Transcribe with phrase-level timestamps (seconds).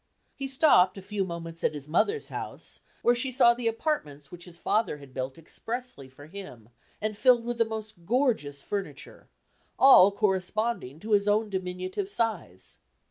[0.33, 4.45] He stopped a few moments at his mother's house, where she saw the apartments which
[4.45, 9.29] his father had built expressly for him, and filled with the most gorgeous furniture
[9.77, 12.79] all corresponding to his own diminutive size.